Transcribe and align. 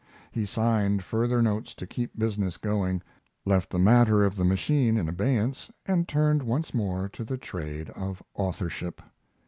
He 0.31 0.47
signed 0.47 1.03
further 1.03 1.43
notes 1.43 1.75
to 1.75 1.85
keep 1.85 2.17
business 2.17 2.57
going, 2.57 3.03
left 3.45 3.69
the 3.69 3.77
matter 3.77 4.23
of 4.25 4.35
the 4.35 4.43
machine 4.43 4.97
in 4.97 5.07
abeyance, 5.07 5.69
and 5.85 6.07
turned 6.07 6.41
once 6.41 6.73
more 6.73 7.07
to 7.09 7.23
the 7.23 7.37
trade 7.37 7.91
of 7.91 8.23
authorship. 8.33 8.99